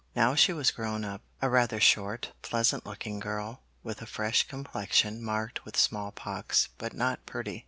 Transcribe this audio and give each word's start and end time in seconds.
Now 0.15 0.33
she 0.33 0.51
was 0.51 0.71
grown 0.71 1.05
up; 1.05 1.21
a 1.43 1.47
rather 1.51 1.79
short, 1.79 2.31
pleasant 2.41 2.87
looking 2.87 3.19
girl 3.19 3.61
with 3.83 4.01
a 4.01 4.07
fresh 4.07 4.47
complexion 4.47 5.21
marked 5.23 5.63
with 5.63 5.77
small 5.77 6.11
pox, 6.11 6.69
but 6.79 6.93
not 6.95 7.23
pretty. 7.27 7.59